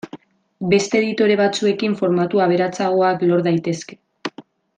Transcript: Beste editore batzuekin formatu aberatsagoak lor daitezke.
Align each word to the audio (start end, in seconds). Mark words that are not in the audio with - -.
Beste 0.69 0.97
editore 1.01 1.35
batzuekin 1.41 1.93
formatu 2.01 2.41
aberatsagoak 2.47 3.23
lor 3.33 3.45
daitezke. 3.51 4.01